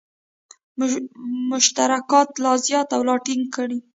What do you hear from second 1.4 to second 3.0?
مشترکات لا زیات